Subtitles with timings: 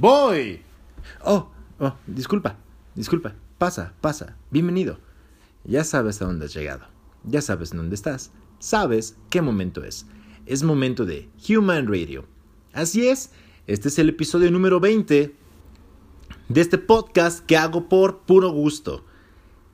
[0.00, 0.60] Voy.
[1.24, 2.56] Oh, oh, disculpa,
[2.94, 3.34] disculpa.
[3.58, 4.36] Pasa, pasa.
[4.48, 5.00] Bienvenido.
[5.64, 6.86] Ya sabes a dónde has llegado.
[7.24, 8.30] Ya sabes dónde estás.
[8.60, 10.06] Sabes qué momento es.
[10.46, 12.26] Es momento de Human Radio.
[12.72, 13.32] Así es,
[13.66, 15.34] este es el episodio número 20
[16.48, 19.04] de este podcast que hago por puro gusto.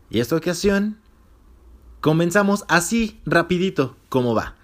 [0.09, 0.97] Y esta ocasión
[2.01, 4.57] comenzamos así rapidito como va.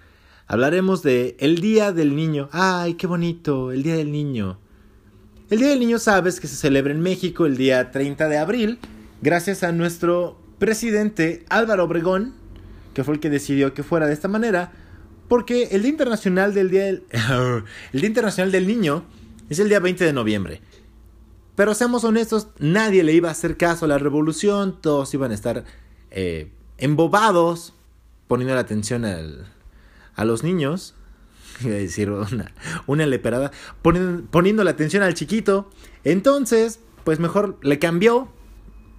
[0.47, 2.49] Hablaremos de el Día del Niño.
[2.51, 4.57] Ay, qué bonito, el Día del Niño.
[5.51, 8.79] El Día del Niño sabes que se celebra en México el día 30 de abril,
[9.21, 12.33] gracias a nuestro presidente Álvaro Obregón,
[12.93, 14.71] que fue el que decidió que fuera de esta manera,
[15.27, 17.03] porque el Día Internacional del Día del,
[17.91, 19.03] el Día Internacional del Niño
[19.49, 20.61] es el día 20 de noviembre.
[21.55, 25.33] Pero seamos honestos, nadie le iba a hacer caso a la revolución, todos iban a
[25.33, 25.65] estar
[26.11, 27.73] eh, embobados,
[28.29, 30.95] poniendo la atención a los niños,
[31.67, 32.51] iba a decir una,
[32.87, 33.51] una leperada,
[33.81, 35.69] poniendo, poniendo la atención al chiquito.
[36.03, 38.31] Entonces, pues mejor le cambió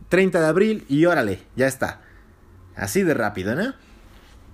[0.09, 2.03] 30 de abril y órale, ya está.
[2.77, 3.75] Así de rápido, ¿no?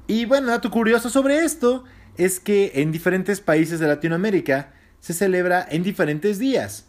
[0.07, 1.85] Y bueno, dato curioso sobre esto
[2.17, 6.87] es que en diferentes países de Latinoamérica se celebra en diferentes días.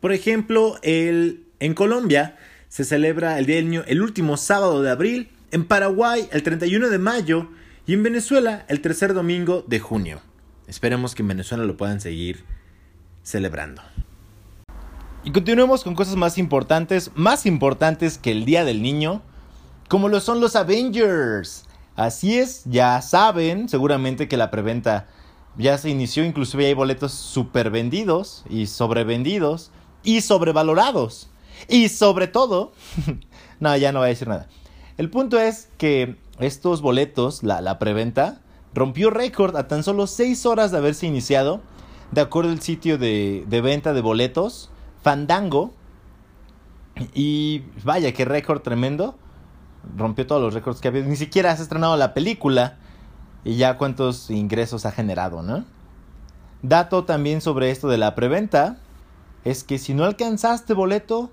[0.00, 2.36] Por ejemplo, el, en Colombia
[2.68, 6.90] se celebra el Día del Niño el último sábado de abril, en Paraguay el 31
[6.90, 7.48] de mayo
[7.86, 10.20] y en Venezuela el tercer domingo de junio.
[10.66, 12.44] Esperemos que en Venezuela lo puedan seguir
[13.22, 13.82] celebrando.
[15.22, 19.22] Y continuemos con cosas más importantes, más importantes que el Día del Niño,
[19.88, 21.64] como lo son los Avengers.
[21.96, 25.06] Así es, ya saben seguramente que la preventa
[25.56, 29.70] ya se inició, inclusive hay boletos super vendidos y sobrevendidos
[30.02, 31.28] y sobrevalorados.
[31.68, 32.72] Y sobre todo,
[33.60, 34.48] no, ya no voy a decir nada.
[34.96, 38.40] El punto es que estos boletos, la, la preventa,
[38.74, 41.60] rompió récord a tan solo 6 horas de haberse iniciado,
[42.10, 44.70] de acuerdo al sitio de, de venta de boletos,
[45.02, 45.72] Fandango.
[47.12, 49.16] Y vaya, qué récord tremendo.
[49.96, 51.02] Rompió todos los récords que había.
[51.02, 52.78] Ni siquiera se ha estrenado la película.
[53.44, 55.64] Y ya cuántos ingresos ha generado, ¿no?
[56.62, 58.78] Dato también sobre esto de la preventa.
[59.44, 61.30] Es que si no alcanzaste boleto,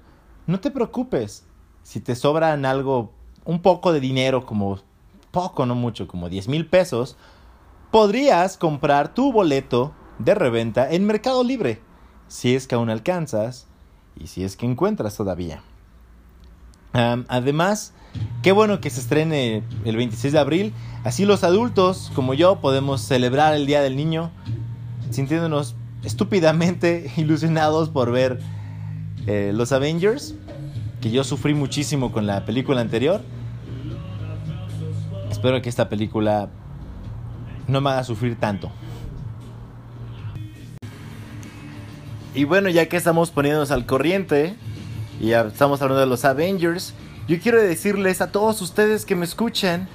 [0.47, 1.45] no te preocupes.
[1.83, 3.13] Si te sobran algo,
[3.45, 4.79] un poco de dinero, como
[5.31, 7.17] poco, no mucho, como 10 mil pesos,
[7.91, 11.81] podrías comprar tu boleto de reventa en Mercado Libre,
[12.27, 13.67] si es que aún alcanzas
[14.19, 15.63] y si es que encuentras todavía.
[16.93, 17.93] además,
[18.43, 23.01] qué bueno que se estrene el 26 de abril, así los adultos como yo podemos
[23.01, 24.31] celebrar el Día del Niño
[25.11, 28.39] sintiéndonos estúpidamente ilusionados por ver
[29.27, 30.35] eh, los Avengers,
[31.01, 33.21] que yo sufrí muchísimo con la película anterior.
[35.41, 36.49] Espero que esta película
[37.67, 38.71] no me haga sufrir tanto.
[42.35, 44.55] Y bueno, ya que estamos poniéndonos al corriente
[45.19, 46.93] y estamos hablando de los Avengers,
[47.27, 49.87] yo quiero decirles a todos ustedes que me escuchan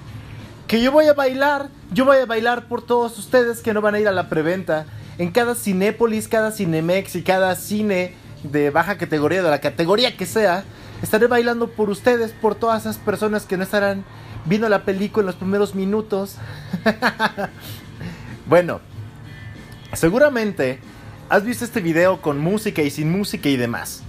[0.66, 3.94] que yo voy a bailar, yo voy a bailar por todos ustedes que no van
[3.94, 4.86] a ir a la preventa.
[5.16, 10.26] En cada Cinépolis, cada Cinemex y cada cine de baja categoría, de la categoría que
[10.26, 10.64] sea,
[11.02, 14.04] estaré bailando por ustedes, por todas esas personas que no estarán
[14.46, 16.36] viendo la película en los primeros minutos.
[18.46, 18.80] bueno,
[19.92, 20.80] seguramente
[21.28, 24.02] has visto este video con música y sin música y demás.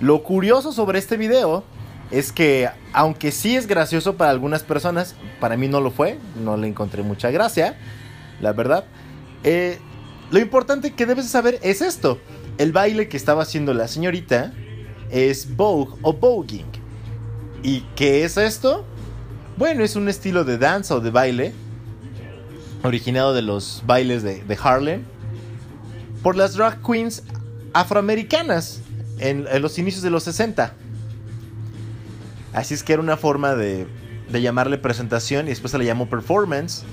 [0.00, 1.64] Lo curioso sobre este video
[2.10, 6.56] es que, aunque sí es gracioso para algunas personas, para mí no lo fue, no
[6.56, 7.78] le encontré mucha gracia,
[8.40, 8.84] la verdad.
[9.44, 9.78] Eh,
[10.30, 12.18] lo importante que debes saber es esto.
[12.58, 14.52] El baile que estaba haciendo la señorita
[15.10, 16.66] es Vogue o Voguing.
[17.62, 18.84] ¿Y qué es esto?
[19.56, 21.52] Bueno, es un estilo de danza o de baile
[22.82, 25.02] originado de los bailes de, Harlem
[26.22, 27.22] por las drag queens
[27.74, 28.80] afroamericanas
[29.18, 30.74] en, los inicios de los 60.
[32.54, 33.86] Así es que era una forma de,
[34.30, 36.84] de llamarle presentación y después se le llamó performance.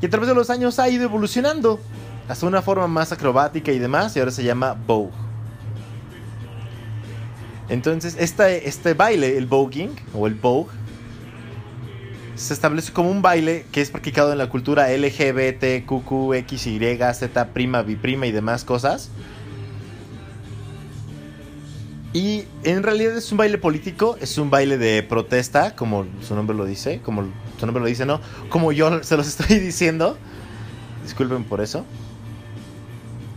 [0.00, 1.80] Y a través de los años ha ido evolucionando
[2.28, 5.12] hasta una forma más acrobática y demás y ahora se llama Vogue.
[7.68, 10.70] Entonces, este, este baile, el voguing o el Vogue,
[12.36, 17.48] se establece como un baile que es practicado en la cultura LGBT, QQ, XY, Z,
[17.48, 19.10] prima, biprima y demás cosas.
[22.12, 26.56] Y en realidad es un baile político, es un baile de protesta, como su nombre
[26.56, 27.24] lo dice, como
[27.58, 28.20] su nombre lo dice, ¿no?
[28.50, 30.18] Como yo se los estoy diciendo.
[31.04, 31.84] Disculpen por eso.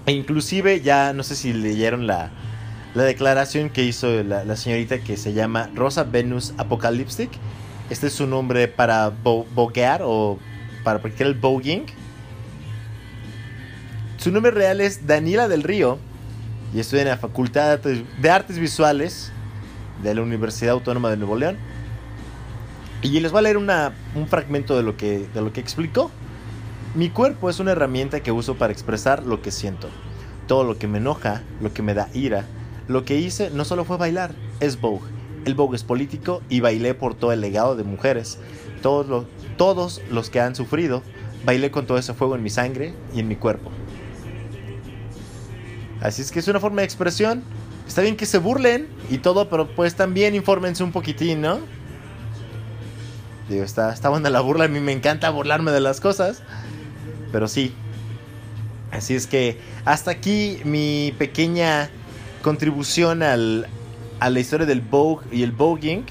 [0.06, 2.32] E inclusive ya no sé si leyeron la,
[2.96, 7.30] la declaración que hizo la, la señorita que se llama Rosa Venus Apocalyptic
[7.90, 10.38] este es su nombre para boguear o
[10.84, 11.86] para practicar el voguing.
[14.18, 15.98] Su nombre real es Daniela del Río
[16.74, 19.32] y estudio en la Facultad de Artes Visuales
[20.04, 21.58] de la Universidad Autónoma de Nuevo León.
[23.02, 26.12] Y les voy a leer una, un fragmento de lo, que, de lo que explicó.
[26.96, 29.90] Mi cuerpo es una herramienta que uso para expresar lo que siento.
[30.48, 32.46] Todo lo que me enoja, lo que me da ira.
[32.88, 35.19] Lo que hice no solo fue bailar, es Vogue.
[35.46, 38.40] El Vogue es político y bailé por todo el legado de mujeres.
[38.82, 39.26] Todos,
[39.58, 41.04] todos los que han sufrido,
[41.46, 43.72] bailé con todo ese fuego en mi sangre y en mi cuerpo.
[46.02, 47.44] Así es que es una forma de expresión.
[47.88, 51.60] Está bien que se burlen y todo, pero pues también infórmense un poquitín, ¿no?
[53.50, 56.44] Digo, está, está buena la burla, a mí me encanta burlarme de las cosas.
[57.32, 57.74] Pero sí.
[58.92, 61.90] Así es que hasta aquí mi pequeña
[62.42, 63.68] contribución al,
[64.20, 66.06] a la historia del Vogue y el voguing.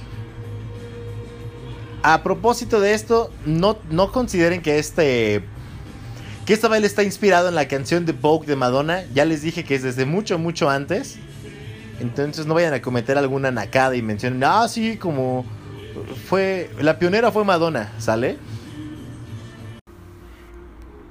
[2.02, 5.44] A propósito de esto, no, no consideren que este
[6.46, 9.02] que este baile está inspirado en la canción de Vogue de Madonna.
[9.12, 11.18] Ya les dije que es desde mucho, mucho antes.
[12.00, 15.44] Entonces no vayan a cometer alguna nacada y mencionen, ah, sí, como
[16.28, 18.38] fue, la pionera fue Madonna, ¿sale?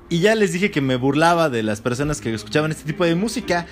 [0.10, 3.14] Y ya les dije que me burlaba de las personas que escuchaban este tipo de
[3.14, 3.68] música.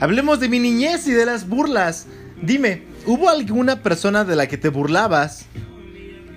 [0.00, 2.06] Hablemos de mi niñez y de las burlas.
[2.42, 5.46] Dime, ¿hubo alguna persona de la que te burlabas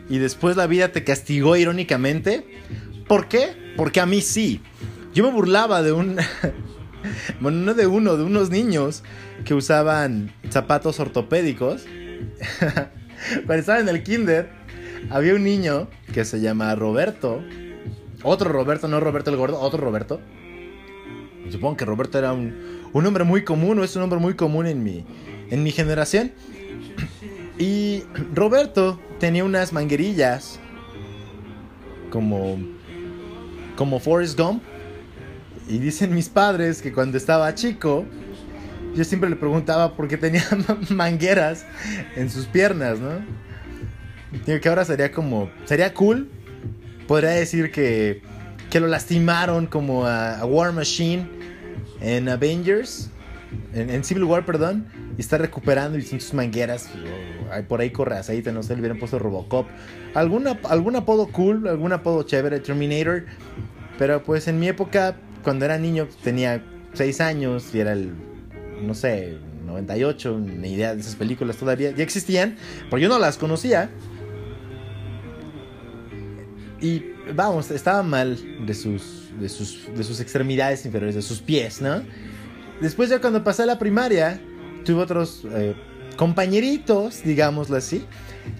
[0.09, 2.45] y después la vida te castigó irónicamente?
[3.07, 3.73] ¿Por qué?
[3.77, 4.61] Porque a mí sí.
[5.13, 6.17] Yo me burlaba de un...
[7.39, 9.03] bueno, no de uno, de unos niños
[9.45, 11.85] que usaban zapatos ortopédicos.
[13.45, 14.49] Cuando estaba en el kinder,
[15.11, 17.43] había un niño que se llama Roberto.
[18.23, 20.19] Otro Roberto, no Roberto el gordo, otro Roberto.
[21.49, 24.83] Supongo que Roberto era un, un muy común, o es un hombre muy común en
[24.83, 25.05] mi,
[25.51, 26.31] en mi generación.
[27.59, 28.03] Y
[28.33, 30.59] Roberto tenía unas manguerillas
[32.09, 32.57] como
[33.75, 34.63] como Forrest Gump.
[35.67, 38.05] Y dicen mis padres que cuando estaba chico,
[38.95, 40.43] yo siempre le preguntaba por qué tenía
[40.89, 41.65] mangueras
[42.15, 43.25] en sus piernas, ¿no?
[44.45, 46.29] Digo que ahora sería como, sería cool.
[47.07, 48.21] Podría decir que,
[48.69, 51.27] que lo lastimaron como a, War Machine
[52.01, 53.09] en Avengers,
[53.73, 54.85] en, Civil War, perdón,
[55.17, 56.89] y está recuperando y son sus mangueras.
[57.67, 59.67] por ahí corre aceite, no sé, le hubieran puesto Robocop.
[60.13, 63.25] Alguna, algún apodo cool, algún apodo chévere, Terminator.
[63.97, 66.63] Pero pues en mi época, cuando era niño, tenía
[66.93, 68.13] 6 años y era el,
[68.81, 71.91] no sé, 98, ni idea de esas películas todavía.
[71.91, 72.57] Ya existían,
[72.89, 73.89] pero yo no las conocía.
[76.81, 77.03] Y
[77.35, 82.01] vamos, estaba mal de sus, de sus, de sus extremidades inferiores, de sus pies, ¿no?
[82.81, 84.41] Después ya cuando pasé a la primaria,
[84.83, 85.75] tuve otros eh,
[86.17, 88.05] compañeritos, digámoslo así,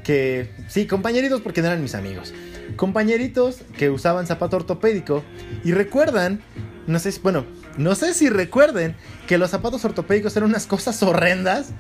[0.04, 2.34] que sí, compañeritos porque no eran mis amigos
[2.76, 5.24] compañeritos que usaban zapato ortopédico
[5.64, 6.42] y recuerdan,
[6.88, 7.46] no sé si, bueno,
[7.78, 8.96] no sé si recuerden
[9.28, 11.72] que los zapatos ortopédicos eran unas cosas horrendas.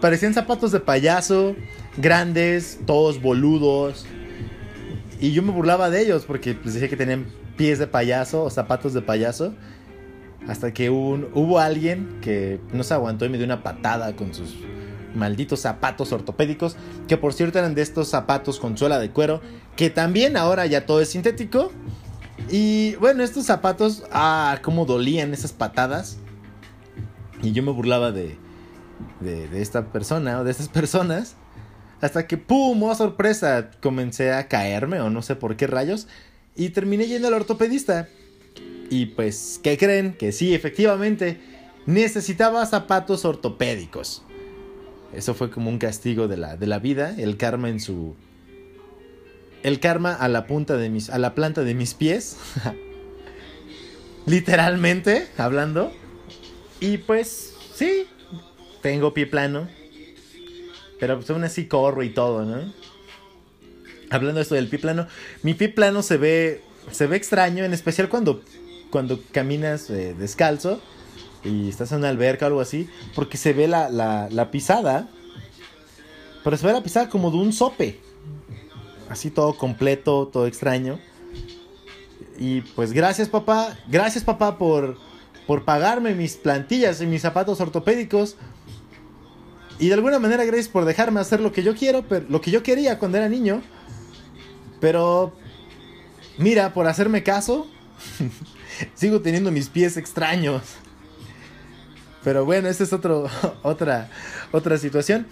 [0.00, 1.54] Parecían zapatos de payaso,
[1.96, 4.06] grandes, todos boludos.
[5.20, 7.26] Y yo me burlaba de ellos porque les dije que tenían
[7.56, 9.54] pies de payaso o zapatos de payaso.
[10.48, 14.56] Hasta que hubo, alguien que no se aguantó y me dio una patada con sus
[15.14, 16.76] malditos zapatos ortopédicos,
[17.08, 19.40] que por cierto eran de estos zapatos con suela de cuero,
[19.76, 21.72] que también ahora ya todo es sintético.
[22.48, 26.18] Y bueno, estos zapatos, ah, cómo dolían esas patadas.
[27.42, 28.36] Y yo me burlaba de,
[29.20, 31.36] de, esta persona o de estas personas.
[32.00, 32.82] Hasta que, ¡pum!
[32.82, 33.70] ¡Oh, sorpresa!
[33.80, 36.08] Comencé a caerme o no sé por qué rayos.
[36.56, 38.08] Y terminé yendo al ortopedista.
[38.90, 40.14] Y pues, ¿qué creen?
[40.14, 41.40] Que sí, efectivamente,
[41.86, 44.22] necesitaba zapatos ortopédicos.
[45.14, 48.16] Eso fue como un castigo de la, de la vida, el karma en su...
[49.62, 51.08] El karma a la punta de mis...
[51.08, 52.36] a la planta de mis pies.
[54.26, 55.92] Literalmente, hablando.
[56.80, 58.06] Y pues, sí,
[58.82, 59.68] tengo pie plano.
[60.98, 62.72] Pero pues aún así corro y todo, ¿no?
[64.10, 65.06] Hablando de esto del pie plano,
[65.42, 68.42] mi pie plano se ve, se ve extraño, en especial cuando,
[68.90, 70.80] cuando caminas eh, descalzo
[71.44, 75.08] y estás en una alberca o algo así, porque se ve la, la, pisada,
[76.44, 78.00] pero se ve la pisada como de un sope,
[79.08, 80.98] así todo completo, todo extraño.
[82.38, 84.98] Y pues gracias papá, gracias papá por,
[85.46, 88.36] por pagarme mis plantillas y mis zapatos ortopédicos.
[89.78, 92.50] Y de alguna manera gracias por dejarme hacer lo que yo quiero, pero, lo que
[92.50, 93.62] yo quería cuando era niño.
[94.78, 95.32] Pero
[96.38, 97.66] mira, por hacerme caso,
[98.94, 100.62] sigo teniendo mis pies extraños.
[102.22, 103.28] Pero bueno, esta es otro,
[103.62, 104.10] otra,
[104.52, 105.26] otra situación.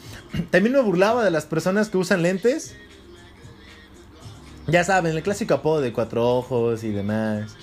[0.51, 2.75] También me burlaba de las personas que usan lentes.
[4.67, 7.57] Ya saben, el clásico apodo de cuatro ojos y demás.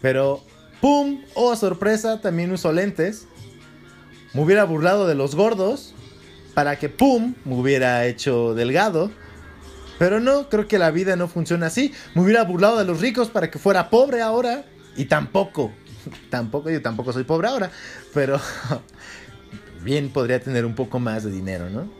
[0.00, 0.42] Pero,
[0.80, 1.22] ¡pum!
[1.34, 2.20] ¡Oh, sorpresa!
[2.20, 3.26] También uso lentes.
[4.34, 5.94] me hubiera burlado de los gordos
[6.54, 9.10] para que, ¡pum!, me hubiera hecho delgado.
[9.98, 11.92] Pero no, creo que la vida no funciona así.
[12.14, 14.64] Me hubiera burlado de los ricos para que fuera pobre ahora.
[14.96, 15.72] Y tampoco,
[16.30, 17.70] tampoco, yo tampoco soy pobre ahora.
[18.14, 18.40] Pero
[19.84, 21.90] bien podría tener un poco más de dinero, ¿no?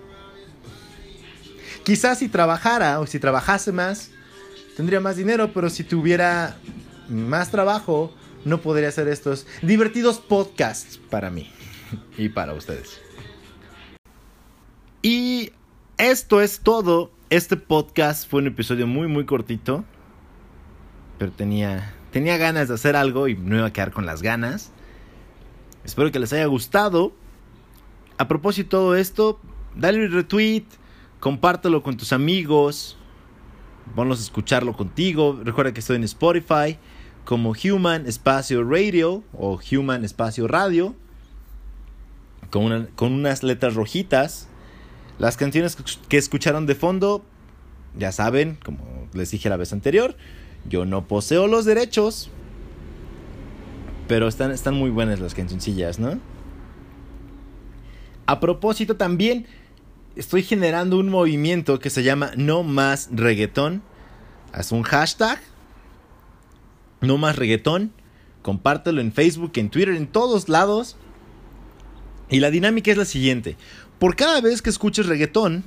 [1.85, 4.11] Quizás si trabajara o si trabajase más,
[4.76, 6.57] tendría más dinero, pero si tuviera
[7.09, 8.12] más trabajo,
[8.45, 11.50] no podría hacer estos divertidos podcasts para mí
[12.19, 13.00] y para ustedes.
[15.02, 15.52] Y
[15.97, 17.11] esto es todo.
[17.31, 19.85] Este podcast fue un episodio muy muy cortito,
[21.19, 24.73] pero tenía tenía ganas de hacer algo y no iba a quedar con las ganas.
[25.85, 27.13] Espero que les haya gustado.
[28.17, 29.41] A propósito de todo esto,
[29.77, 30.65] dale un retweet,
[31.21, 32.97] compártelo con tus amigos,
[33.95, 35.39] ponlos a escucharlo contigo.
[35.45, 36.79] Recuerda que estoy en Spotify
[37.27, 40.95] como Human Espacio Radio o Human Espacio Radio
[42.49, 44.49] con, con unas letras rojitas.
[45.19, 45.77] Las canciones
[46.09, 47.25] que escucharon de fondo,
[47.99, 50.17] ya saben, como les dije la vez anterior,
[50.69, 52.31] yo no poseo los derechos,
[54.07, 56.19] pero están, están muy buenas las cancioncillas, ¿no?
[58.27, 59.47] A propósito también,
[60.15, 63.83] estoy generando un movimiento que se llama No Más Reggaetón.
[64.53, 65.41] Haz un hashtag.
[67.01, 67.93] No Más Reggaetón.
[68.43, 70.97] Compártelo en Facebook, en Twitter, en todos lados.
[72.29, 73.57] Y la dinámica es la siguiente.
[73.99, 75.64] Por cada vez que escuches reggaetón,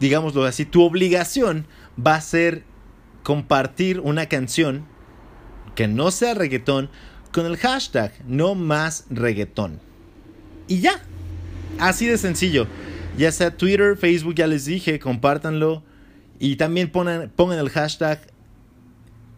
[0.00, 1.66] digámoslo así, tu obligación
[2.04, 2.64] va a ser
[3.22, 4.84] compartir una canción
[5.74, 6.90] que no sea reggaetón
[7.32, 9.80] con el hashtag no más reggaetón.
[10.68, 11.02] Y ya.
[11.78, 12.66] Así de sencillo.
[13.16, 15.82] Ya sea Twitter, Facebook, ya les dije, compártanlo.
[16.38, 18.20] Y también pongan, pongan el hashtag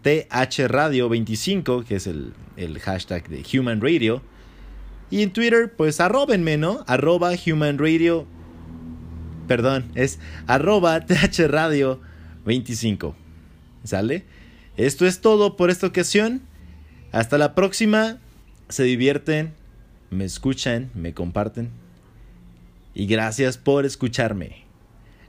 [0.02, 4.22] THRadio25, que es el, el hashtag de Human Radio.
[5.10, 6.82] Y en Twitter, pues arrobenme, ¿no?
[6.86, 8.26] Arroba Human Radio.
[9.46, 13.14] Perdón, es arroba THRadio25.
[13.84, 14.25] ¿Sale?
[14.76, 16.42] Esto es todo por esta ocasión.
[17.12, 18.18] Hasta la próxima.
[18.68, 19.54] Se divierten,
[20.10, 21.70] me escuchan, me comparten.
[22.94, 24.66] Y gracias por escucharme.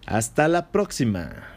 [0.07, 1.56] Hasta la próxima.